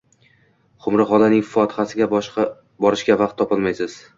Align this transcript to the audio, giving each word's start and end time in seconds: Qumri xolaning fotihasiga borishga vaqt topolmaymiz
Qumri 0.85 1.05
xolaning 1.11 1.45
fotihasiga 1.49 2.09
borishga 2.87 3.19
vaqt 3.25 3.41
topolmaymiz 3.45 4.01